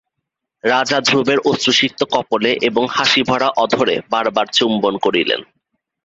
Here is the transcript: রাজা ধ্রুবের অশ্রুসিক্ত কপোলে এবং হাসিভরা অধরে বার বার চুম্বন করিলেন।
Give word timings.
রাজা 0.63 0.97
ধ্রুবের 1.01 1.39
অশ্রুসিক্ত 1.45 2.01
কপোলে 2.11 2.51
এবং 2.61 2.83
হাসিভরা 2.91 3.49
অধরে 3.57 3.95
বার 4.09 4.25
বার 4.31 4.47
চুম্বন 4.51 4.93
করিলেন। 4.97 5.41